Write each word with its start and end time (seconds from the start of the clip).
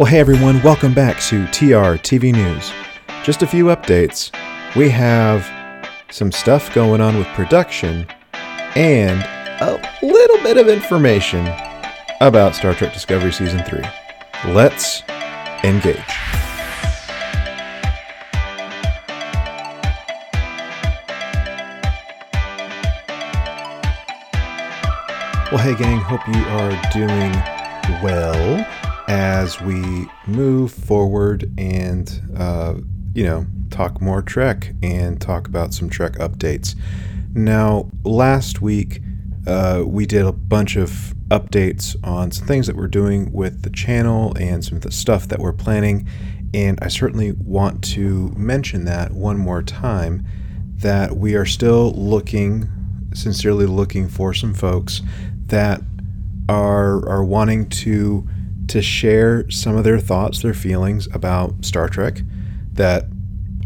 Well, 0.00 0.06
hey 0.06 0.18
everyone, 0.18 0.62
welcome 0.62 0.94
back 0.94 1.20
to 1.24 1.44
TR 1.48 1.98
TV 2.00 2.32
News. 2.32 2.72
Just 3.22 3.42
a 3.42 3.46
few 3.46 3.66
updates. 3.66 4.34
We 4.74 4.88
have 4.88 5.46
some 6.10 6.32
stuff 6.32 6.72
going 6.74 7.02
on 7.02 7.18
with 7.18 7.26
production 7.34 8.06
and 8.32 9.20
a 9.60 9.78
little 10.02 10.38
bit 10.38 10.56
of 10.56 10.68
information 10.68 11.46
about 12.22 12.54
Star 12.54 12.72
Trek 12.72 12.94
Discovery 12.94 13.30
Season 13.30 13.62
3. 13.62 13.82
Let's 14.54 15.02
engage. 15.64 15.98
Well, 25.52 25.58
hey, 25.58 25.74
gang, 25.74 26.00
hope 26.00 26.26
you 26.26 26.42
are 26.44 26.70
doing 26.90 27.32
well 28.02 28.89
as 29.08 29.60
we 29.60 30.06
move 30.26 30.72
forward 30.72 31.50
and, 31.58 32.20
uh, 32.36 32.74
you 33.14 33.24
know, 33.24 33.46
talk 33.70 34.00
more 34.00 34.22
Trek 34.22 34.72
and 34.82 35.20
talk 35.20 35.46
about 35.46 35.74
some 35.74 35.88
Trek 35.88 36.14
updates. 36.14 36.74
Now, 37.34 37.90
last 38.04 38.60
week, 38.60 39.00
uh, 39.46 39.84
we 39.86 40.06
did 40.06 40.22
a 40.22 40.32
bunch 40.32 40.76
of 40.76 41.14
updates 41.28 41.96
on 42.04 42.30
some 42.30 42.46
things 42.46 42.66
that 42.66 42.76
we're 42.76 42.88
doing 42.88 43.32
with 43.32 43.62
the 43.62 43.70
channel 43.70 44.36
and 44.38 44.64
some 44.64 44.76
of 44.76 44.82
the 44.82 44.90
stuff 44.90 45.28
that 45.28 45.38
we're 45.38 45.52
planning. 45.52 46.08
And 46.52 46.78
I 46.82 46.88
certainly 46.88 47.32
want 47.32 47.82
to 47.94 48.32
mention 48.36 48.84
that 48.86 49.12
one 49.12 49.38
more 49.38 49.62
time 49.62 50.26
that 50.78 51.16
we 51.16 51.34
are 51.34 51.46
still 51.46 51.92
looking, 51.92 52.68
sincerely 53.14 53.66
looking 53.66 54.08
for 54.08 54.34
some 54.34 54.54
folks 54.54 55.02
that 55.46 55.80
are 56.48 57.08
are 57.08 57.24
wanting 57.24 57.68
to 57.68 58.26
to 58.70 58.80
share 58.80 59.50
some 59.50 59.76
of 59.76 59.82
their 59.82 59.98
thoughts, 59.98 60.42
their 60.42 60.54
feelings 60.54 61.08
about 61.12 61.64
Star 61.64 61.88
Trek, 61.88 62.22
that 62.74 63.06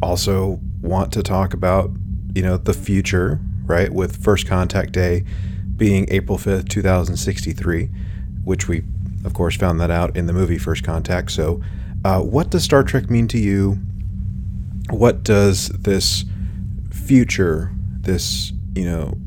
also 0.03 0.61
want 0.81 1.13
to 1.13 1.23
talk 1.23 1.53
about, 1.53 1.91
you 2.35 2.43
know, 2.43 2.57
the 2.57 2.73
future, 2.73 3.39
right? 3.67 3.93
With 3.93 4.23
First 4.23 4.47
Contact 4.47 4.93
Day 4.93 5.25
being 5.77 6.07
April 6.09 6.39
5th, 6.39 6.71
2063, 6.71 7.91
which 8.45 8.67
we, 8.67 8.83
of 9.27 9.35
course, 9.35 9.57
found 9.57 9.79
that 9.81 9.91
out 9.91 10.17
in 10.17 10.25
the 10.25 10.33
movie 10.33 10.57
First 10.57 10.85
Contact. 10.85 11.31
So, 11.31 11.61
uh, 12.03 12.21
what 12.21 12.51
does 12.51 12.65
Star 12.65 12.83
Trek 12.83 13.11
mean 13.11 13.29
to 13.29 13.39
you? 13.39 13.79
What 14.89 15.23
does 15.23 15.69
this 15.69 16.25
future, 16.91 17.71
this, 18.01 18.55
you 18.75 18.87
know, 18.87 19.19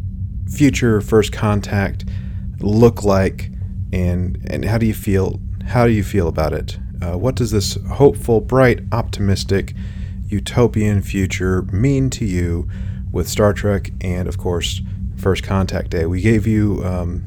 future 0.52 1.02
First 1.02 1.34
Contact 1.34 2.06
look 2.62 3.04
like? 3.04 3.52
And, 3.94 4.44
and 4.50 4.66
how 4.66 4.80
do 4.80 4.88
you 4.88 4.94
feel 4.96 5.40
how 5.68 5.86
do 5.86 5.92
you 5.92 6.04
feel 6.04 6.28
about 6.28 6.54
it? 6.54 6.80
Uh, 7.02 7.18
what 7.18 7.36
does 7.36 7.52
this 7.52 7.78
hopeful, 7.92 8.40
bright, 8.40 8.80
optimistic, 8.92 9.74
utopian 10.28 11.02
future 11.02 11.64
mean 11.64 12.10
to 12.10 12.26
you 12.26 12.70
with 13.12 13.28
Star 13.28 13.54
Trek 13.54 13.92
and, 14.02 14.28
of 14.28 14.38
course, 14.38 14.82
First 15.18 15.44
Contact 15.44 15.90
Day? 15.90 16.06
We 16.06 16.22
gave 16.22 16.48
you 16.48 16.82
um, 16.86 17.24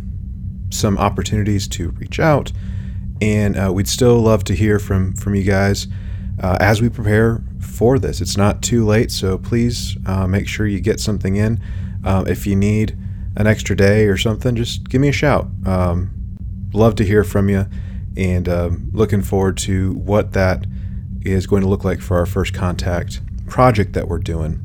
some 0.70 0.96
opportunities 0.96 1.68
to 1.68 1.90
reach 1.90 2.18
out, 2.18 2.50
and 3.20 3.58
uh, 3.58 3.70
we'd 3.72 3.88
still 3.88 4.18
love 4.18 4.42
to 4.44 4.54
hear 4.54 4.78
from, 4.78 5.14
from 5.14 5.34
you 5.34 5.44
guys 5.44 5.86
uh, 6.42 6.56
as 6.60 6.80
we 6.80 6.88
prepare 6.88 7.42
for 7.60 7.98
this. 7.98 8.22
It's 8.22 8.38
not 8.38 8.62
too 8.62 8.86
late, 8.86 9.10
so 9.12 9.36
please 9.36 9.98
uh, 10.06 10.26
make 10.26 10.48
sure 10.48 10.66
you 10.66 10.80
get 10.80 10.98
something 10.98 11.36
in. 11.36 11.60
Uh, 12.02 12.24
if 12.26 12.46
you 12.46 12.56
need 12.56 12.96
an 13.36 13.46
extra 13.46 13.76
day 13.76 14.06
or 14.06 14.16
something, 14.16 14.56
just 14.56 14.88
give 14.88 15.02
me 15.02 15.08
a 15.08 15.12
shout. 15.12 15.46
Um, 15.66 16.10
love 16.72 16.94
to 16.96 17.04
hear 17.04 17.22
from 17.22 17.50
you 17.50 17.66
and 18.16 18.48
um, 18.48 18.90
looking 18.92 19.22
forward 19.22 19.56
to 19.58 19.94
what 19.94 20.32
that 20.32 20.66
is 21.22 21.46
going 21.46 21.62
to 21.62 21.68
look 21.68 21.84
like 21.84 22.00
for 22.00 22.18
our 22.18 22.26
first 22.26 22.54
contact 22.54 23.20
project 23.46 23.92
that 23.92 24.08
we're 24.08 24.18
doing. 24.18 24.60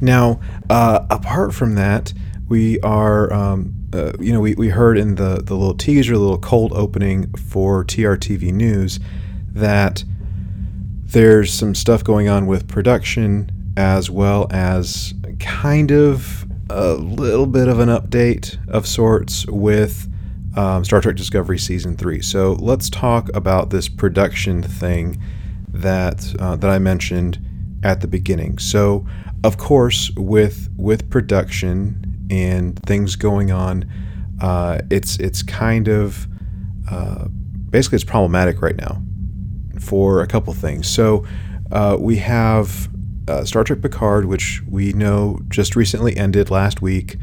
Now, 0.00 0.40
uh, 0.68 1.06
apart 1.10 1.54
from 1.54 1.74
that, 1.76 2.12
we 2.48 2.80
are, 2.80 3.32
um, 3.32 3.74
uh, 3.92 4.12
you 4.20 4.32
know, 4.32 4.40
we, 4.40 4.54
we 4.54 4.68
heard 4.68 4.98
in 4.98 5.14
the, 5.14 5.42
the 5.42 5.54
little 5.54 5.76
teaser, 5.76 6.12
the 6.12 6.18
little 6.18 6.38
cold 6.38 6.72
opening 6.74 7.32
for 7.34 7.84
TRTV 7.84 8.52
News 8.52 9.00
that 9.52 10.04
there's 11.04 11.52
some 11.52 11.74
stuff 11.74 12.02
going 12.02 12.28
on 12.28 12.46
with 12.46 12.68
production 12.68 13.50
as 13.76 14.10
well 14.10 14.46
as 14.50 15.14
kind 15.38 15.90
of 15.90 16.46
a 16.70 16.94
little 16.94 17.46
bit 17.46 17.68
of 17.68 17.78
an 17.78 17.88
update 17.88 18.56
of 18.68 18.86
sorts 18.86 19.46
with 19.46 20.11
um, 20.56 20.84
Star 20.84 21.00
Trek 21.00 21.16
Discovery 21.16 21.58
Season 21.58 21.96
3. 21.96 22.20
So 22.20 22.52
let's 22.54 22.90
talk 22.90 23.28
about 23.34 23.70
this 23.70 23.88
production 23.88 24.62
thing 24.62 25.22
that, 25.68 26.34
uh, 26.38 26.56
that 26.56 26.70
I 26.70 26.78
mentioned 26.78 27.38
at 27.82 28.00
the 28.00 28.06
beginning. 28.06 28.58
So, 28.58 29.06
of 29.44 29.58
course, 29.58 30.10
with, 30.16 30.68
with 30.76 31.10
production 31.10 32.26
and 32.30 32.78
things 32.84 33.16
going 33.16 33.50
on, 33.50 33.90
uh, 34.40 34.80
it's, 34.90 35.18
it's 35.18 35.42
kind 35.42 35.88
of 35.88 36.26
uh, 36.90 37.26
basically 37.70 37.96
it's 37.96 38.04
problematic 38.04 38.60
right 38.60 38.76
now 38.76 39.02
for 39.80 40.22
a 40.22 40.26
couple 40.26 40.52
things. 40.52 40.88
So, 40.88 41.26
uh, 41.72 41.96
we 41.98 42.16
have 42.16 42.90
uh, 43.28 43.44
Star 43.44 43.64
Trek 43.64 43.80
Picard, 43.80 44.26
which 44.26 44.62
we 44.68 44.92
know 44.92 45.40
just 45.48 45.76
recently 45.76 46.16
ended 46.16 46.50
last 46.50 46.82
week. 46.82 47.16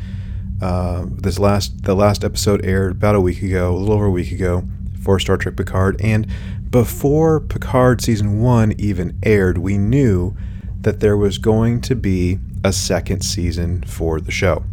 Uh, 0.62 1.06
this 1.10 1.40
last 1.40 1.84
the 1.84 1.96
last 1.96 2.24
episode 2.24 2.66
aired 2.66 2.92
about 2.92 3.16
a 3.16 3.22
week 3.22 3.42
ago, 3.42 3.74
a 3.74 3.76
little 3.76 3.96
over 3.96 4.06
a 4.06 4.12
week 4.12 4.32
ago, 4.32 4.64
for 5.02 5.20
Star 5.20 5.38
Trek 5.38 5.56
Picard, 5.56 6.00
and 6.02 6.28
before 6.70 7.40
Picard 7.40 8.02
season 8.02 8.42
one 8.42 8.74
even 8.78 9.18
aired, 9.24 9.58
we 9.58 9.78
knew 9.78 10.36
that 10.82 11.00
there 11.00 11.18
was 11.18 11.38
going 11.38 11.82
to 11.82 11.96
be 11.96 12.40
a 12.64 12.72
second 12.72 13.22
season 13.22 13.84
for 13.84 14.20
the 14.20 14.32
show. 14.32 14.64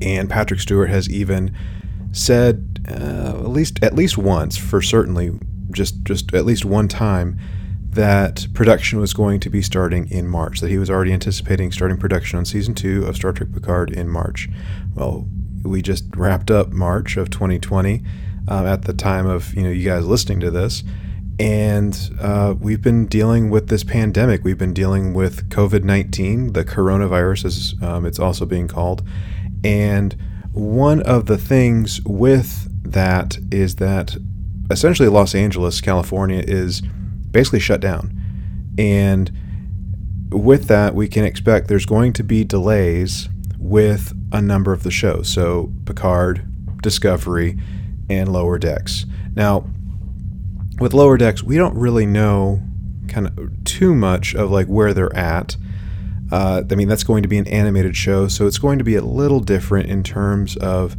And 0.00 0.28
Patrick 0.28 0.60
Stewart 0.60 0.90
has 0.90 1.08
even 1.08 1.54
said 2.12 2.84
uh, 2.88 3.38
at 3.38 3.48
least 3.48 3.82
at 3.82 3.94
least 3.94 4.18
once, 4.18 4.56
for 4.56 4.82
certainly 4.82 5.38
just 5.70 6.02
just 6.04 6.34
at 6.34 6.44
least 6.44 6.64
one 6.64 6.88
time, 6.88 7.38
that 7.94 8.46
production 8.54 9.00
was 9.00 9.12
going 9.12 9.40
to 9.40 9.50
be 9.50 9.62
starting 9.62 10.10
in 10.10 10.26
March, 10.26 10.60
that 10.60 10.70
he 10.70 10.78
was 10.78 10.90
already 10.90 11.12
anticipating 11.12 11.72
starting 11.72 11.96
production 11.96 12.38
on 12.38 12.44
season 12.44 12.74
two 12.74 13.04
of 13.06 13.16
Star 13.16 13.32
Trek 13.32 13.52
Picard 13.52 13.90
in 13.90 14.08
March. 14.08 14.48
Well, 14.94 15.28
we 15.62 15.80
just 15.80 16.04
wrapped 16.16 16.50
up 16.50 16.72
March 16.72 17.16
of 17.16 17.30
2020 17.30 18.02
uh, 18.48 18.66
at 18.66 18.82
the 18.82 18.92
time 18.92 19.26
of 19.26 19.54
you 19.54 19.62
know 19.62 19.70
you 19.70 19.88
guys 19.88 20.06
listening 20.06 20.40
to 20.40 20.50
this, 20.50 20.82
and 21.38 22.16
uh, 22.20 22.54
we've 22.58 22.82
been 22.82 23.06
dealing 23.06 23.50
with 23.50 23.68
this 23.68 23.84
pandemic. 23.84 24.44
We've 24.44 24.58
been 24.58 24.74
dealing 24.74 25.14
with 25.14 25.48
COVID 25.48 25.84
19, 25.84 26.52
the 26.52 26.64
coronavirus, 26.64 27.44
as 27.44 27.74
um, 27.82 28.04
it's 28.04 28.18
also 28.18 28.44
being 28.44 28.68
called, 28.68 29.02
and 29.62 30.16
one 30.52 31.02
of 31.02 31.26
the 31.26 31.38
things 31.38 32.00
with 32.02 32.68
that 32.82 33.38
is 33.50 33.76
that 33.76 34.16
essentially 34.70 35.08
Los 35.08 35.34
Angeles, 35.34 35.80
California, 35.80 36.42
is 36.46 36.82
basically 37.34 37.60
shut 37.60 37.80
down. 37.80 38.16
And 38.78 39.30
with 40.30 40.68
that, 40.68 40.94
we 40.94 41.08
can 41.08 41.24
expect 41.24 41.68
there's 41.68 41.84
going 41.84 42.14
to 42.14 42.24
be 42.24 42.44
delays 42.44 43.28
with 43.58 44.14
a 44.32 44.40
number 44.40 44.72
of 44.72 44.84
the 44.84 44.90
shows. 44.90 45.28
So, 45.28 45.72
Picard, 45.84 46.46
Discovery, 46.82 47.58
and 48.08 48.32
Lower 48.32 48.58
Decks. 48.58 49.04
Now, 49.34 49.66
with 50.78 50.94
Lower 50.94 51.16
Decks, 51.18 51.42
we 51.42 51.56
don't 51.56 51.76
really 51.76 52.06
know 52.06 52.62
kind 53.08 53.26
of 53.26 53.64
too 53.64 53.94
much 53.94 54.34
of 54.34 54.50
like 54.50 54.66
where 54.66 54.94
they're 54.94 55.14
at. 55.14 55.56
Uh, 56.32 56.62
I 56.70 56.74
mean, 56.74 56.88
that's 56.88 57.04
going 57.04 57.22
to 57.22 57.28
be 57.28 57.38
an 57.38 57.46
animated 57.48 57.96
show, 57.96 58.28
so 58.28 58.46
it's 58.46 58.58
going 58.58 58.78
to 58.78 58.84
be 58.84 58.96
a 58.96 59.02
little 59.02 59.40
different 59.40 59.88
in 59.88 60.02
terms 60.02 60.56
of 60.56 60.96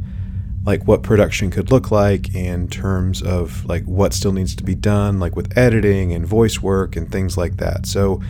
like 0.65 0.87
what 0.87 1.03
production 1.03 1.51
could 1.51 1.71
look 1.71 1.91
like 1.91 2.33
in 2.33 2.67
terms 2.67 3.21
of 3.21 3.65
like 3.65 3.83
what 3.85 4.13
still 4.13 4.31
needs 4.31 4.55
to 4.55 4.63
be 4.63 4.75
done 4.75 5.19
like 5.19 5.35
with 5.35 5.55
editing 5.57 6.11
and 6.11 6.25
voice 6.25 6.61
work 6.61 6.95
and 6.95 7.11
things 7.11 7.37
like 7.37 7.57
that 7.57 7.85
so 7.85 8.21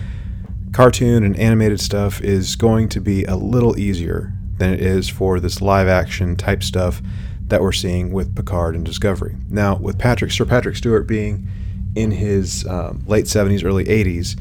cartoon 0.73 1.23
and 1.23 1.37
animated 1.37 1.79
stuff 1.79 2.21
is 2.21 2.55
going 2.55 2.89
to 2.89 2.99
be 2.99 3.23
a 3.25 3.35
little 3.35 3.79
easier 3.79 4.33
than 4.57 4.73
it 4.73 4.81
is 4.81 5.09
for 5.09 5.39
this 5.39 5.61
live 5.61 5.87
action 5.87 6.35
type 6.35 6.63
stuff 6.63 7.01
that 7.47 7.61
we're 7.61 7.71
seeing 7.71 8.11
with 8.11 8.35
Picard 8.35 8.75
and 8.75 8.85
Discovery. 8.85 9.35
Now, 9.49 9.77
with 9.77 9.99
Patrick 9.99 10.31
Sir 10.31 10.45
Patrick 10.45 10.75
Stewart 10.75 11.07
being 11.07 11.47
in 11.95 12.11
his 12.11 12.65
um, 12.67 13.03
late 13.07 13.25
70s, 13.25 13.63
early 13.63 13.85
80s, 13.85 14.39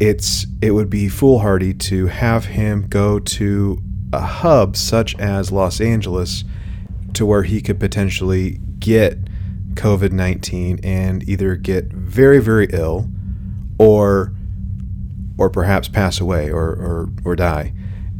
it's 0.00 0.46
it 0.62 0.70
would 0.70 0.88
be 0.88 1.08
foolhardy 1.08 1.74
to 1.74 2.06
have 2.06 2.46
him 2.46 2.88
go 2.88 3.18
to 3.18 3.82
a 4.12 4.20
hub 4.20 4.76
such 4.76 5.16
as 5.18 5.52
Los 5.52 5.80
Angeles 5.80 6.44
to 7.14 7.26
where 7.26 7.42
he 7.42 7.60
could 7.60 7.80
potentially 7.80 8.60
get 8.78 9.18
COVID 9.74 10.12
19 10.12 10.80
and 10.82 11.28
either 11.28 11.54
get 11.56 11.86
very, 11.86 12.40
very 12.40 12.68
ill 12.72 13.08
or 13.78 14.32
or 15.38 15.48
perhaps 15.48 15.88
pass 15.88 16.20
away 16.20 16.50
or, 16.50 16.68
or, 16.68 17.08
or 17.24 17.34
die. 17.34 17.72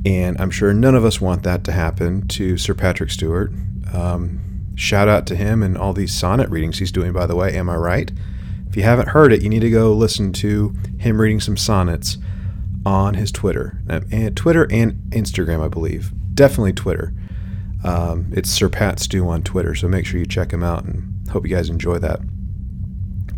And 0.07 0.41
I'm 0.41 0.51
sure 0.51 0.73
none 0.73 0.95
of 0.95 1.05
us 1.05 1.21
want 1.21 1.43
that 1.43 1.65
to 1.65 1.73
happen 1.73 2.27
to 2.29 2.57
Sir 2.57 2.73
Patrick 2.73 3.11
Stewart. 3.11 3.53
Um, 3.93 4.41
shout 4.75 5.07
out 5.07 5.27
to 5.27 5.37
him 5.37 5.63
and 5.63 5.77
all 5.77 5.93
these 5.93 6.15
sonnet 6.15 6.49
readings 6.49 6.79
he's 6.79 6.91
doing, 6.91 7.13
by 7.13 7.27
the 7.27 7.37
way. 7.37 7.55
Am 7.55 7.69
I 7.69 7.77
right? 7.77 8.11
If 8.71 8.77
you 8.77 8.85
haven't 8.85 9.09
heard 9.09 9.35
it, 9.35 9.43
you 9.43 9.51
need 9.51 9.61
to 9.61 9.71
go 9.71 9.93
listen 9.93 10.33
to 10.35 10.75
him 10.99 11.21
reading 11.21 11.41
some 11.41 11.59
sonnets 11.59 12.17
on 12.87 13.15
his 13.15 13.31
Twitter, 13.31 13.79
and 13.89 14.35
Twitter 14.35 14.67
and 14.71 14.95
Instagram, 15.11 15.63
I 15.63 15.69
believe. 15.69 16.13
Definitely 16.35 16.73
Twitter. 16.73 17.13
Um, 17.85 18.31
it's 18.33 18.51
Sir 18.51 18.69
Pat 18.69 19.01
Stew 19.01 19.29
on 19.29 19.43
Twitter, 19.43 19.75
so 19.75 19.89
make 19.89 20.07
sure 20.07 20.19
you 20.19 20.27
check 20.27 20.53
him 20.53 20.63
out 20.63 20.85
and 20.85 21.29
hope 21.31 21.47
you 21.47 21.55
guys 21.55 21.71
enjoy 21.71 21.99
that. 21.99 22.21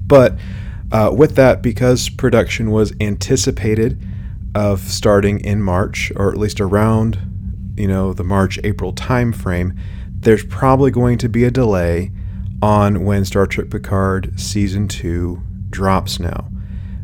But 0.06 0.36
uh, 0.90 1.12
with 1.16 1.36
that, 1.36 1.62
because 1.62 2.08
production 2.08 2.70
was 2.70 2.92
anticipated 3.00 4.02
of 4.54 4.80
starting 4.80 5.40
in 5.40 5.62
March, 5.62 6.12
or 6.16 6.30
at 6.30 6.36
least 6.36 6.60
around, 6.60 7.18
you 7.76 7.86
know, 7.86 8.12
the 8.12 8.24
March 8.24 8.58
April 8.64 8.92
timeframe, 8.92 9.78
there's 10.10 10.44
probably 10.44 10.90
going 10.90 11.18
to 11.18 11.28
be 11.28 11.44
a 11.44 11.50
delay 11.50 12.10
on 12.60 13.04
when 13.04 13.24
Star 13.24 13.46
Trek 13.46 13.70
Picard 13.70 14.38
season 14.38 14.86
two 14.86 15.42
drops 15.70 16.20
now. 16.20 16.48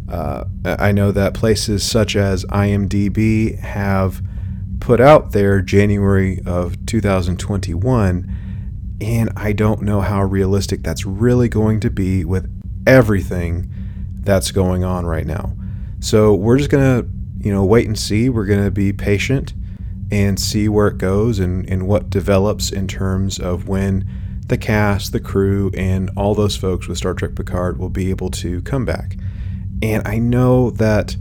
Uh, 0.08 0.44
I 0.64 0.92
know 0.92 1.12
that 1.12 1.34
places 1.34 1.82
such 1.82 2.16
as 2.16 2.44
IMDb 2.46 3.58
have 3.58 4.22
put 4.80 5.00
out 5.00 5.32
there 5.32 5.60
January 5.60 6.40
of 6.46 6.86
2021, 6.86 8.96
and 9.00 9.30
I 9.36 9.52
don't 9.52 9.82
know 9.82 10.00
how 10.00 10.22
realistic 10.22 10.82
that's 10.82 11.04
really 11.04 11.48
going 11.48 11.80
to 11.80 11.90
be 11.90 12.24
with 12.24 12.50
everything 12.86 13.72
that's 14.20 14.50
going 14.50 14.84
on 14.84 15.06
right 15.06 15.26
now. 15.26 15.54
So 16.00 16.34
we're 16.34 16.58
just 16.58 16.70
gonna, 16.70 17.06
you 17.40 17.52
know, 17.52 17.64
wait 17.64 17.86
and 17.86 17.98
see. 17.98 18.28
We're 18.28 18.46
gonna 18.46 18.70
be 18.70 18.92
patient 18.92 19.52
and 20.10 20.38
see 20.38 20.68
where 20.68 20.88
it 20.88 20.98
goes 20.98 21.38
and, 21.38 21.68
and 21.68 21.86
what 21.86 22.10
develops 22.10 22.70
in 22.70 22.88
terms 22.88 23.38
of 23.38 23.68
when 23.68 24.08
the 24.46 24.56
cast, 24.56 25.12
the 25.12 25.20
crew, 25.20 25.70
and 25.74 26.10
all 26.16 26.34
those 26.34 26.56
folks 26.56 26.88
with 26.88 26.98
Star 26.98 27.14
Trek 27.14 27.34
Picard 27.34 27.78
will 27.78 27.90
be 27.90 28.10
able 28.10 28.30
to 28.30 28.62
come 28.62 28.84
back. 28.84 29.16
And 29.82 30.06
I 30.08 30.18
know 30.18 30.70
that 30.70 31.16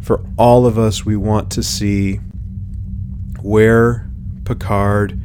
for 0.00 0.24
all 0.38 0.66
of 0.66 0.78
us, 0.78 1.04
we 1.04 1.16
want 1.16 1.50
to 1.52 1.62
see 1.62 2.20
where 3.42 4.10
Picard, 4.44 5.20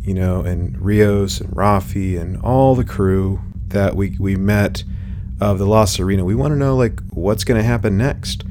you 0.00 0.14
know, 0.14 0.42
and 0.42 0.80
Rios 0.80 1.40
and 1.40 1.50
Raffi 1.50 2.18
and 2.18 2.40
all 2.42 2.74
the 2.74 2.84
crew 2.84 3.40
that 3.68 3.94
we, 3.94 4.16
we 4.18 4.36
met 4.36 4.84
of 5.40 5.58
the 5.58 5.66
La 5.66 5.84
Sirena. 5.84 6.24
we 6.24 6.34
want 6.34 6.52
to 6.52 6.58
know 6.58 6.76
like 6.76 7.00
what's 7.10 7.44
going 7.44 7.60
to 7.60 7.66
happen 7.66 7.96
next 7.96 8.44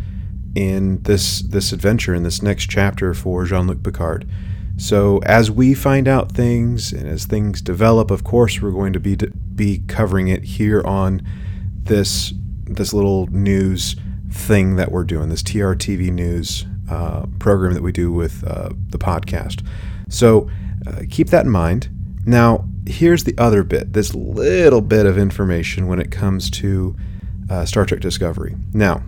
in 0.55 1.01
this 1.03 1.41
this 1.41 1.71
adventure 1.71 2.15
in 2.15 2.23
this 2.23 2.41
next 2.41 2.69
chapter 2.69 3.13
for 3.13 3.45
Jean-Luc 3.45 3.83
Picard. 3.83 4.27
So 4.77 5.19
as 5.19 5.51
we 5.51 5.73
find 5.73 6.07
out 6.07 6.31
things 6.31 6.93
and 6.93 7.07
as 7.07 7.25
things 7.25 7.61
develop, 7.61 8.11
of 8.11 8.23
course, 8.23 8.61
we're 8.61 8.71
going 8.71 8.93
to 8.93 8.99
be 8.99 9.15
be 9.15 9.83
covering 9.87 10.27
it 10.27 10.43
here 10.43 10.81
on 10.83 11.21
this 11.83 12.33
this 12.65 12.93
little 12.93 13.27
news 13.27 13.95
thing 14.31 14.75
that 14.75 14.91
we're 14.91 15.03
doing, 15.03 15.29
this 15.29 15.43
TRTV 15.43 16.11
news 16.11 16.65
uh, 16.89 17.25
program 17.39 17.73
that 17.73 17.83
we 17.83 17.91
do 17.91 18.11
with 18.11 18.43
uh, 18.45 18.69
the 18.89 18.97
podcast. 18.97 19.65
So 20.09 20.49
uh, 20.85 21.01
keep 21.09 21.29
that 21.29 21.45
in 21.45 21.51
mind. 21.51 21.89
Now, 22.25 22.65
here's 22.85 23.23
the 23.23 23.37
other 23.37 23.63
bit 23.63 23.93
this 23.93 24.13
little 24.15 24.81
bit 24.81 25.05
of 25.05 25.17
information 25.17 25.87
when 25.87 25.99
it 25.99 26.11
comes 26.11 26.49
to 26.51 26.95
uh, 27.49 27.65
Star 27.65 27.85
Trek 27.85 28.01
Discovery. 28.01 28.55
Now, 28.73 29.03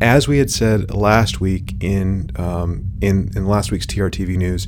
as 0.00 0.26
we 0.26 0.38
had 0.38 0.50
said 0.50 0.92
last 0.92 1.40
week 1.40 1.74
in 1.80 2.30
um, 2.36 2.90
in 3.00 3.30
in 3.36 3.46
last 3.46 3.70
week's 3.70 3.86
TRTV 3.86 4.36
news, 4.36 4.66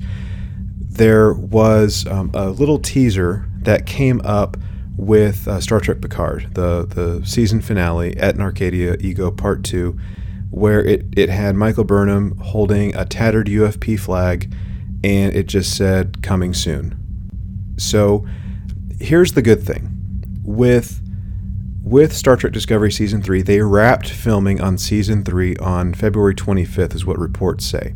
there 0.79 1.33
was 1.33 2.07
um, 2.07 2.31
a 2.35 2.51
little 2.51 2.79
teaser 2.79 3.49
that 3.59 3.87
came 3.87 4.21
up 4.25 4.57
with 4.97 5.49
uh, 5.49 5.61
Star 5.61 5.81
Trek 5.81 6.01
Picard, 6.01 6.55
the 6.55 6.87
the 6.87 7.27
season 7.27 7.61
finale 7.61 8.17
at 8.17 8.39
Arcadia 8.39 8.97
Ego 9.01 9.31
Part 9.31 9.65
Two, 9.65 9.99
where 10.55 10.85
it 10.85 11.07
it 11.17 11.29
had 11.29 11.57
Michael 11.57 11.85
Burnham 11.85 12.37
holding 12.39 12.95
a 12.95 13.05
tattered 13.05 13.49
UFP 13.49 13.99
flag, 13.99 14.55
and 15.03 15.35
it 15.35 15.47
just 15.47 15.77
said 15.77 16.23
"Coming 16.23 16.55
soon." 16.55 16.97
So, 17.77 18.25
here's 19.01 19.33
the 19.33 19.43
good 19.43 19.63
thing 19.63 19.91
with 20.45 21.01
with 21.83 22.15
Star 22.17 22.37
Trek 22.37 22.53
Discovery 22.53 22.91
Season 22.91 23.21
3, 23.21 23.43
they 23.43 23.61
wrapped 23.61 24.09
filming 24.09 24.59
on 24.59 24.79
Season 24.79 25.23
3 25.23 25.57
on 25.57 25.93
February 25.93 26.35
25th, 26.35 26.95
is 26.95 27.05
what 27.05 27.19
reports 27.19 27.67
say. 27.67 27.95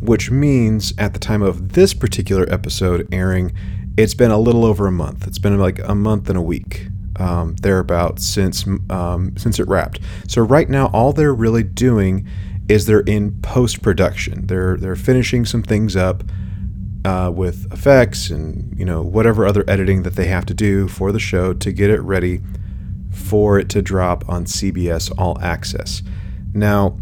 Which 0.00 0.32
means 0.32 0.92
at 0.98 1.12
the 1.12 1.20
time 1.20 1.40
of 1.40 1.74
this 1.74 1.94
particular 1.94 2.44
episode 2.52 3.06
airing, 3.12 3.52
it's 3.96 4.14
been 4.14 4.32
a 4.32 4.38
little 4.38 4.64
over 4.64 4.88
a 4.88 4.92
month. 4.92 5.28
It's 5.28 5.38
been 5.38 5.56
like 5.58 5.78
a 5.78 5.94
month 5.94 6.28
and 6.28 6.36
a 6.36 6.42
week, 6.42 6.88
um, 7.20 7.56
thereabouts, 7.56 8.26
since, 8.26 8.66
um, 8.88 9.34
since 9.36 9.58
it 9.60 9.68
wrapped. 9.68 10.00
So 10.26 10.42
right 10.42 10.68
now, 10.68 10.86
all 10.86 11.12
they're 11.12 11.34
really 11.34 11.62
doing 11.62 12.26
is 12.68 12.86
they're 12.86 13.00
in 13.00 13.40
post 13.42 13.82
production. 13.82 14.46
They're, 14.46 14.76
they're 14.76 14.96
finishing 14.96 15.44
some 15.44 15.62
things 15.62 15.96
up. 15.96 16.24
Uh, 17.02 17.32
with 17.34 17.72
effects 17.72 18.28
and 18.28 18.78
you 18.78 18.84
know 18.84 19.00
whatever 19.00 19.46
other 19.46 19.64
editing 19.66 20.02
that 20.02 20.16
they 20.16 20.26
have 20.26 20.44
to 20.44 20.52
do 20.52 20.86
for 20.86 21.12
the 21.12 21.18
show 21.18 21.54
to 21.54 21.72
get 21.72 21.88
it 21.88 21.98
ready 22.02 22.42
for 23.10 23.58
it 23.58 23.68
to 23.70 23.80
drop 23.80 24.28
on 24.28 24.44
CBS 24.44 25.10
All 25.16 25.40
Access. 25.40 26.02
Now, 26.52 26.98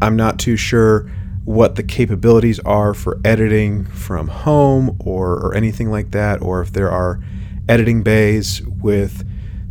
I'm 0.00 0.16
not 0.16 0.38
too 0.38 0.56
sure 0.56 1.10
what 1.44 1.74
the 1.74 1.82
capabilities 1.82 2.60
are 2.60 2.94
for 2.94 3.20
editing 3.24 3.84
from 3.84 4.28
home 4.28 4.96
or, 5.00 5.34
or 5.34 5.54
anything 5.54 5.90
like 5.90 6.12
that, 6.12 6.40
or 6.40 6.60
if 6.60 6.72
there 6.72 6.90
are 6.90 7.20
editing 7.68 8.02
bays 8.02 8.62
with 8.62 9.26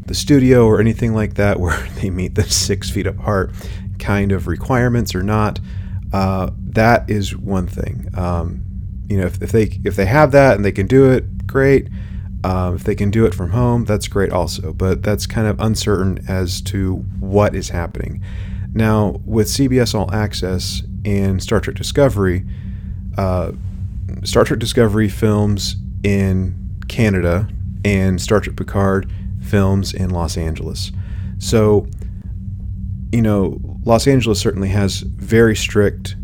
the 0.06 0.16
studio 0.16 0.66
or 0.66 0.80
anything 0.80 1.14
like 1.14 1.36
that 1.36 1.60
where 1.62 1.80
they 2.02 2.10
meet 2.10 2.36
the 2.36 2.44
six 2.44 2.90
feet 2.90 3.08
apart 3.08 3.52
kind 4.00 4.32
of 4.32 4.48
requirements 4.48 5.16
or 5.16 5.24
not. 5.24 5.60
Uh, 6.12 6.50
that 6.58 7.10
is 7.10 7.36
one 7.36 7.68
thing. 7.68 8.10
Um, 8.16 8.64
you 9.08 9.18
know, 9.18 9.26
if, 9.26 9.42
if 9.42 9.52
they 9.52 9.80
if 9.84 9.96
they 9.96 10.06
have 10.06 10.32
that 10.32 10.56
and 10.56 10.66
they 10.66 10.72
can 10.72 10.88
do 10.88 11.10
it, 11.10 11.48
great. 11.48 11.88
Um, 12.44 12.76
if 12.76 12.84
they 12.84 12.96
can 12.96 13.12
do 13.12 13.26
it 13.26 13.36
from 13.36 13.52
home, 13.52 13.86
that's 13.86 14.08
great 14.08 14.32
also, 14.32 14.74
but 14.74 15.04
that's 15.04 15.28
kind 15.28 15.48
of 15.48 15.60
uncertain 15.60 16.26
as 16.28 16.60
to 16.62 16.96
what 17.20 17.56
is 17.56 17.70
happening. 17.70 18.24
Now, 18.74 19.22
with 19.26 19.48
CBS 19.48 19.94
All 19.94 20.12
Access 20.14 20.82
and 21.06 21.42
Star 21.42 21.60
Trek 21.60 21.76
Discovery, 21.76 22.46
uh, 23.18 23.52
Star 24.24 24.44
Trek 24.44 24.60
Discovery 24.60 25.08
films 25.08 25.76
in 26.04 26.56
Canada 26.88 27.48
and 27.84 28.22
Star 28.22 28.40
Trek 28.40 28.56
Picard 28.56 29.12
films 29.42 29.94
in 29.94 30.10
Los 30.10 30.38
Angeles. 30.38 30.92
So, 31.40 31.88
you 33.12 33.22
know, 33.22 33.60
Los 33.84 34.08
Angeles 34.08 34.40
certainly 34.40 34.70
has 34.70 35.00
very 35.02 35.56
strict, 35.56 36.16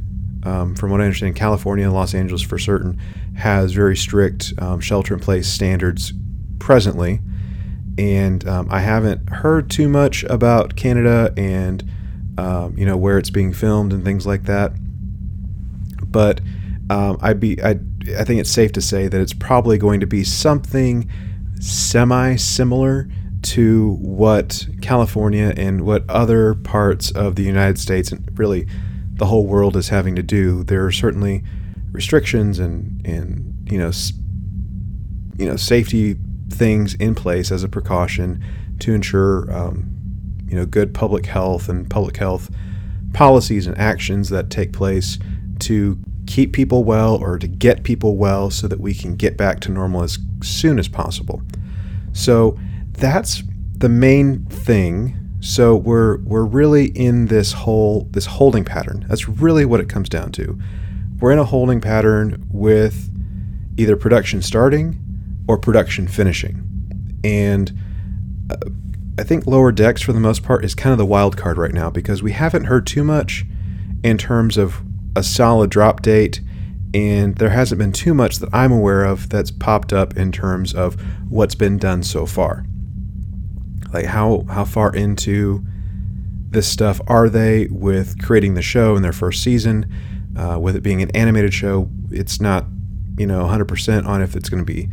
um, 0.44 0.76
from 0.76 0.92
what 0.92 1.02
I 1.02 1.06
understand, 1.06 1.36
California, 1.36 1.90
Los 1.90 2.14
Angeles 2.14 2.42
for 2.42 2.60
certain, 2.60 3.00
has 3.36 3.72
very 3.72 3.96
strict 3.96 4.54
um, 4.60 4.80
shelter 4.80 5.14
in 5.14 5.20
place 5.20 5.48
standards 5.48 6.14
presently. 6.60 7.20
And 7.98 8.48
um, 8.48 8.68
I 8.70 8.82
haven't 8.82 9.28
heard 9.30 9.70
too 9.70 9.90
much 9.90 10.24
about 10.26 10.76
Canada 10.76 11.34
and 11.36 11.84
um, 12.38 12.78
you 12.78 12.86
know 12.86 12.96
where 12.96 13.18
it's 13.18 13.32
being 13.32 13.54
filmed 13.54 13.92
and 13.92 14.06
things 14.06 14.28
like 14.28 14.44
that. 14.44 14.74
But 16.04 16.40
um, 16.90 17.18
I'd 17.22 17.40
be 17.40 17.62
I 17.64 17.80
I 18.18 18.24
think 18.24 18.40
it's 18.40 18.52
safe 18.52 18.72
to 18.74 18.82
say 18.82 19.08
that 19.08 19.20
it's 19.20 19.34
probably 19.34 19.78
going 19.78 20.00
to 20.00 20.08
be 20.08 20.24
something 20.24 21.10
semi 21.60 22.36
similar 22.36 23.08
to 23.44 23.98
what 24.02 24.68
California 24.82 25.54
and 25.56 25.82
what 25.82 26.04
other 26.10 26.54
parts 26.54 27.12
of 27.12 27.36
the 27.36 27.44
United 27.44 27.80
States 27.80 28.12
and 28.12 28.38
really 28.38 28.68
the 29.14 29.26
whole 29.26 29.46
world 29.46 29.76
is 29.76 29.90
having 29.90 30.16
to 30.16 30.24
do. 30.24 30.64
There 30.64 30.86
are 30.86 30.92
certainly 30.92 31.44
restrictions 31.92 32.60
and 32.60 33.06
and 33.06 33.68
you 33.72 33.78
know 33.78 33.92
you 35.38 35.46
know 35.46 35.56
safety 35.56 36.18
things 36.50 36.94
in 36.96 37.16
place 37.16 37.52
as 37.52 37.64
a 37.64 37.70
precaution 37.70 38.44
to 38.80 38.94
ensure 38.94 39.52
um, 39.52 39.90
you 40.48 40.56
know 40.56 40.66
good 40.66 40.94
public 40.94 41.26
health 41.26 41.70
and 41.70 41.90
public 41.90 42.18
health 42.18 42.50
policies 43.14 43.68
and 43.68 43.78
actions 43.78 44.30
that 44.30 44.50
take 44.50 44.74
place 44.74 45.18
to 45.60 45.98
keep 46.38 46.54
people 46.54 46.84
well 46.84 47.16
or 47.16 47.40
to 47.40 47.48
get 47.48 47.82
people 47.82 48.16
well 48.16 48.52
so 48.52 48.68
that 48.68 48.80
we 48.80 48.94
can 48.94 49.16
get 49.16 49.36
back 49.36 49.60
to 49.60 49.72
normal 49.72 50.04
as 50.04 50.20
soon 50.44 50.78
as 50.78 50.88
possible. 50.88 51.42
So 52.14 52.56
that's 52.92 53.42
the 53.76 53.90
main 53.90 54.46
thing. 54.46 55.18
So 55.40 55.76
we're 55.76 56.20
we're 56.20 56.46
really 56.46 56.90
in 56.90 57.26
this 57.26 57.54
whole 57.54 58.08
this 58.12 58.28
holding 58.28 58.64
pattern. 58.64 59.04
That's 59.10 59.28
really 59.28 59.66
what 59.66 59.80
it 59.80 59.90
comes 59.90 60.10
down 60.10 60.32
to 60.34 60.60
we're 61.20 61.32
in 61.32 61.40
a 61.40 61.44
holding 61.44 61.82
pattern 61.82 62.46
with 62.52 63.10
either 63.76 63.96
production 63.96 64.44
starting 64.44 65.00
or 65.48 65.58
production 65.58 66.08
finishing. 66.08 66.62
And 67.24 67.76
uh, 68.52 68.58
I 69.18 69.24
think 69.24 69.48
Lower 69.48 69.72
Decks, 69.72 70.04
for 70.04 70.14
the 70.14 70.20
most 70.20 70.44
part, 70.44 70.64
is 70.64 70.76
kind 70.76 70.92
of 70.92 71.00
the 71.00 71.06
wild 71.08 71.36
card 71.36 71.58
right 71.58 71.74
now 71.74 71.90
because 71.90 72.22
we 72.22 72.34
haven't 72.34 72.66
heard 72.66 72.86
too 72.86 73.04
much 73.04 73.44
in 74.04 74.20
terms 74.20 74.56
of 74.58 74.84
a 75.18 75.24
solid 75.24 75.70
drop 75.70 76.02
date 76.02 76.42
and 76.94 77.36
there 77.36 77.50
hasn't 77.50 77.80
been 77.80 77.92
too 77.92 78.14
much 78.14 78.38
that 78.38 78.50
I'm 78.54 78.72
aware 78.72 79.04
of 79.04 79.30
that's 79.30 79.52
popped 79.52 79.92
up 79.92 80.16
in 80.16 80.32
terms 80.32 80.74
of 80.74 81.00
what's 81.30 81.56
been 81.56 81.78
done 81.78 82.04
so 82.04 82.26
far. 82.26 82.66
Like 83.94 84.06
how 84.06 84.46
how 84.50 84.66
far 84.66 84.96
into 84.96 85.64
this 86.50 86.68
stuff 86.68 87.02
are 87.08 87.30
they 87.30 87.68
with 87.68 88.22
creating 88.24 88.54
the 88.54 88.62
show 88.62 88.96
in 88.96 89.02
their 89.02 89.14
first 89.14 89.44
season? 89.44 89.92
Uh, 90.38 90.60
with 90.60 90.76
it 90.76 90.82
being 90.82 91.02
an 91.02 91.10
animated 91.16 91.54
show, 91.54 91.90
it's 92.10 92.40
not 92.40 92.66
you 93.18 93.26
know 93.26 93.44
100% 93.44 94.06
on 94.06 94.22
if 94.22 94.36
it's 94.36 94.50
going 94.50 94.64
to 94.64 94.66
be 94.66 94.90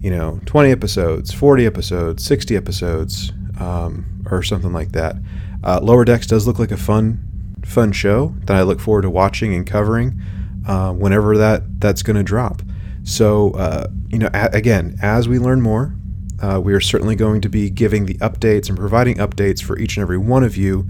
you 0.00 0.10
know 0.10 0.40
20 0.44 0.70
episodes, 0.70 1.32
40 1.32 1.66
episodes, 1.66 2.24
60 2.24 2.56
episodes, 2.56 3.32
um, 3.58 4.22
or 4.30 4.42
something 4.42 4.72
like 4.72 4.92
that. 4.92 5.16
Uh, 5.64 5.80
Lower 5.82 6.04
Decks 6.04 6.26
does 6.26 6.46
look 6.46 6.58
like 6.58 6.72
a 6.72 6.76
fun 6.76 7.22
fun 7.66 7.92
show 7.92 8.34
that 8.44 8.56
I 8.56 8.62
look 8.62 8.80
forward 8.80 9.02
to 9.02 9.10
watching 9.10 9.54
and 9.54 9.66
covering 9.66 10.20
uh, 10.66 10.92
whenever 10.92 11.36
that 11.36 11.80
that's 11.80 12.02
going 12.02 12.16
to 12.16 12.22
drop. 12.22 12.62
So 13.04 13.50
uh, 13.52 13.88
you 14.08 14.18
know, 14.18 14.30
a- 14.32 14.50
again, 14.52 14.98
as 15.02 15.28
we 15.28 15.38
learn 15.38 15.60
more, 15.60 15.94
uh, 16.40 16.60
we 16.62 16.72
are 16.74 16.80
certainly 16.80 17.16
going 17.16 17.40
to 17.40 17.48
be 17.48 17.70
giving 17.70 18.06
the 18.06 18.14
updates 18.14 18.68
and 18.68 18.78
providing 18.78 19.16
updates 19.16 19.62
for 19.62 19.78
each 19.78 19.96
and 19.96 20.02
every 20.02 20.18
one 20.18 20.44
of 20.44 20.56
you 20.56 20.86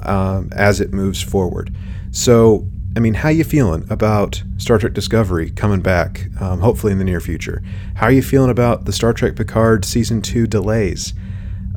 um, 0.00 0.48
as 0.52 0.80
it 0.80 0.92
moves 0.92 1.22
forward. 1.22 1.74
So, 2.10 2.66
I 2.96 3.00
mean, 3.00 3.14
how 3.14 3.28
you 3.28 3.44
feeling 3.44 3.86
about 3.90 4.42
Star 4.58 4.78
Trek 4.78 4.92
Discovery 4.92 5.50
coming 5.50 5.80
back, 5.80 6.28
um, 6.40 6.60
hopefully 6.60 6.92
in 6.92 6.98
the 6.98 7.04
near 7.04 7.20
future? 7.20 7.62
How 7.94 8.06
are 8.06 8.12
you 8.12 8.22
feeling 8.22 8.50
about 8.50 8.84
the 8.84 8.92
Star 8.92 9.12
Trek 9.12 9.36
Picard 9.36 9.84
season 9.84 10.20
two 10.20 10.46
delays? 10.46 11.14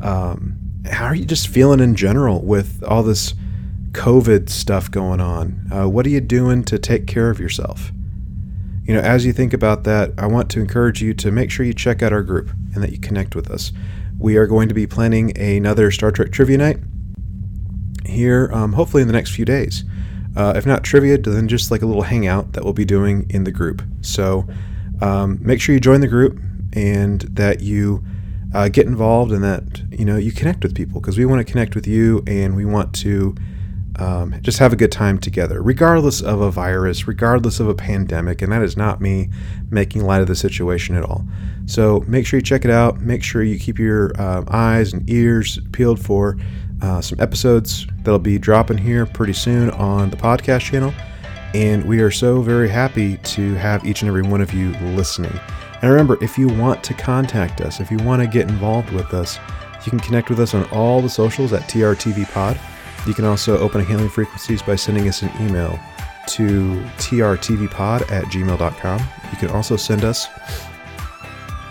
Um, 0.01 0.57
how 0.91 1.05
are 1.05 1.15
you 1.15 1.25
just 1.25 1.47
feeling 1.47 1.79
in 1.79 1.95
general 1.95 2.41
with 2.41 2.83
all 2.83 3.03
this 3.03 3.33
COVID 3.95 4.49
stuff 4.49 4.91
going 4.91 5.21
on? 5.21 5.67
Uh, 5.71 5.87
what 5.87 6.05
are 6.05 6.09
you 6.09 6.19
doing 6.19 6.65
to 6.65 6.77
take 6.77 7.07
care 7.07 7.29
of 7.29 7.39
yourself? 7.39 7.93
You 8.83 8.93
know, 8.93 8.99
as 8.99 9.25
you 9.25 9.31
think 9.31 9.53
about 9.53 9.85
that, 9.85 10.11
I 10.17 10.27
want 10.27 10.51
to 10.51 10.59
encourage 10.59 11.01
you 11.01 11.13
to 11.15 11.31
make 11.31 11.49
sure 11.49 11.65
you 11.65 11.73
check 11.73 12.03
out 12.03 12.11
our 12.11 12.21
group 12.21 12.49
and 12.73 12.83
that 12.83 12.91
you 12.91 12.99
connect 12.99 13.35
with 13.35 13.49
us. 13.49 13.71
We 14.19 14.35
are 14.35 14.47
going 14.47 14.67
to 14.67 14.75
be 14.75 14.85
planning 14.85 15.35
another 15.37 15.91
Star 15.91 16.11
Trek 16.11 16.31
trivia 16.31 16.57
night 16.57 16.77
here, 18.05 18.51
um, 18.53 18.73
hopefully 18.73 19.01
in 19.01 19.07
the 19.07 19.13
next 19.13 19.31
few 19.31 19.45
days. 19.45 19.85
Uh, 20.35 20.53
if 20.57 20.65
not 20.65 20.83
trivia, 20.83 21.17
then 21.17 21.47
just 21.47 21.71
like 21.71 21.81
a 21.81 21.85
little 21.85 22.03
hangout 22.03 22.51
that 22.51 22.65
we'll 22.65 22.73
be 22.73 22.85
doing 22.85 23.25
in 23.29 23.45
the 23.45 23.51
group. 23.51 23.81
So 24.01 24.45
um, 25.01 25.39
make 25.41 25.61
sure 25.61 25.73
you 25.73 25.79
join 25.79 26.01
the 26.01 26.07
group 26.07 26.37
and 26.73 27.21
that 27.21 27.61
you 27.61 28.03
uh, 28.53 28.67
get 28.67 28.87
involved 28.87 29.31
and 29.31 29.43
that 29.43 29.81
you 29.89 30.03
know 30.03 30.17
you 30.17 30.33
connect 30.33 30.63
with 30.63 30.75
people 30.75 30.99
because 30.99 31.17
we 31.17 31.25
want 31.25 31.45
to 31.45 31.49
connect 31.49 31.75
with 31.75 31.87
you 31.87 32.21
and 32.27 32.55
we 32.55 32.65
want 32.65 32.93
to 32.93 33.35
um, 33.99 34.35
just 34.41 34.59
have 34.59 34.73
a 34.73 34.75
good 34.75 34.91
time 34.91 35.17
together, 35.17 35.61
regardless 35.61 36.21
of 36.21 36.41
a 36.41 36.51
virus, 36.51 37.07
regardless 37.07 37.59
of 37.59 37.67
a 37.67 37.75
pandemic. 37.75 38.41
And 38.41 38.51
that 38.51 38.61
is 38.61 38.75
not 38.75 39.01
me 39.01 39.29
making 39.69 40.03
light 40.03 40.21
of 40.21 40.27
the 40.27 40.35
situation 40.35 40.95
at 40.95 41.03
all. 41.03 41.25
So 41.65 42.03
make 42.07 42.25
sure 42.25 42.39
you 42.39 42.43
check 42.43 42.65
it 42.65 42.71
out. 42.71 42.99
Make 43.01 43.23
sure 43.23 43.43
you 43.43 43.59
keep 43.59 43.79
your 43.79 44.11
uh, 44.19 44.43
eyes 44.49 44.93
and 44.93 45.09
ears 45.09 45.59
peeled 45.71 45.99
for 45.99 46.37
uh, 46.81 47.01
some 47.01 47.19
episodes 47.19 47.87
that'll 48.03 48.19
be 48.19 48.37
dropping 48.37 48.77
here 48.77 49.05
pretty 49.05 49.33
soon 49.33 49.71
on 49.71 50.09
the 50.09 50.17
podcast 50.17 50.61
channel. 50.61 50.93
And 51.53 51.85
we 51.85 52.01
are 52.01 52.11
so 52.11 52.41
very 52.41 52.67
happy 52.67 53.17
to 53.17 53.55
have 53.55 53.85
each 53.85 54.01
and 54.01 54.09
every 54.09 54.23
one 54.23 54.41
of 54.41 54.53
you 54.53 54.71
listening. 54.95 55.39
And 55.81 55.89
remember, 55.89 56.21
if 56.21 56.37
you 56.37 56.47
want 56.47 56.83
to 56.83 56.93
contact 56.93 57.61
us, 57.61 57.79
if 57.79 57.89
you 57.91 57.97
want 57.97 58.21
to 58.21 58.27
get 58.27 58.49
involved 58.49 58.91
with 58.91 59.13
us, 59.13 59.39
you 59.85 59.89
can 59.89 59.99
connect 59.99 60.29
with 60.29 60.39
us 60.39 60.53
on 60.53 60.65
all 60.71 61.01
the 61.01 61.09
socials 61.09 61.53
at 61.53 61.61
TRTV 61.63 62.31
Pod. 62.31 62.59
You 63.07 63.13
can 63.13 63.25
also 63.25 63.57
open 63.59 63.81
a 63.81 63.83
hailing 63.83 64.09
frequencies 64.09 64.61
by 64.61 64.75
sending 64.75 65.07
us 65.07 65.21
an 65.21 65.31
email 65.39 65.79
to 66.27 66.81
trtvpod 66.97 68.11
at 68.11 68.25
gmail.com. 68.25 68.99
You 69.31 69.37
can 69.37 69.49
also 69.49 69.75
send 69.75 70.03
us 70.03 70.27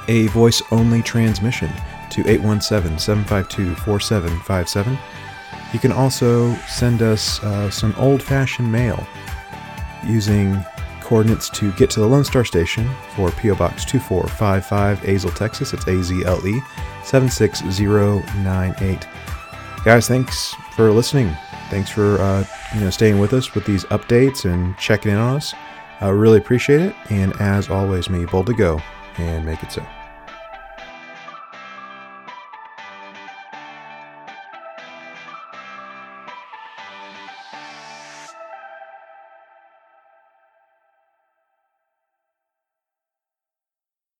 a 0.09 0.27
voice 0.29 0.63
only 0.71 1.03
transmission 1.03 1.71
to 2.11 2.21
817 2.29 2.99
752 2.99 3.75
4757. 3.83 4.99
You 5.73 5.81
can 5.81 5.91
also 5.91 6.55
send 6.69 7.03
us 7.03 7.43
uh, 7.43 7.69
some 7.71 7.95
old 7.99 8.23
fashioned 8.23 8.71
mail 8.71 9.05
using 10.07 10.57
coordinates 11.01 11.49
to 11.51 11.73
get 11.73 11.91
to 11.91 12.01
the 12.01 12.07
Lone 12.07 12.25
Star 12.25 12.45
Station 12.45 12.89
for 13.17 13.31
P.O. 13.33 13.57
Box 13.57 13.85
2455, 13.85 15.01
Azle, 15.01 15.35
Texas. 15.35 15.73
It's 15.73 15.87
A 15.87 16.03
Z 16.03 16.25
L 16.25 16.47
E 16.47 16.61
76098. 17.03 19.09
Guys, 19.85 20.09
thanks 20.09 20.55
for 20.75 20.91
listening. 20.91 21.37
Thanks 21.69 21.91
for 21.91 22.17
uh, 22.17 22.43
you 22.75 22.81
know 22.81 22.89
staying 22.89 23.19
with 23.19 23.35
us 23.35 23.55
with 23.55 23.67
these 23.67 23.85
updates 23.85 24.51
and 24.51 24.75
checking 24.79 25.13
in 25.13 25.19
on 25.19 25.37
us. 25.37 25.53
I 26.01 26.09
really 26.09 26.39
appreciate 26.39 26.81
it. 26.81 26.97
And 27.11 27.39
as 27.39 27.69
always, 27.69 28.09
may 28.09 28.21
you 28.21 28.27
boldly 28.27 28.55
go 28.55 28.81
and 29.19 29.45
make 29.45 29.63
it 29.63 29.71
so. 29.71 29.85